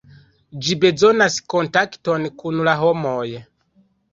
Ĝi 0.67 0.77
bezonas 0.83 1.37
kontakton 1.55 2.27
kun 2.41 2.61
la 2.69 2.77
homoj. 2.83 3.25